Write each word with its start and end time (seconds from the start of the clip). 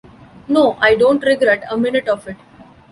No, 0.47 0.77
I 0.81 0.95
don't 0.95 1.23
regret 1.23 1.63
a 1.69 1.77
minute 1.77 2.07
of 2.07 2.27
it. 2.27 2.37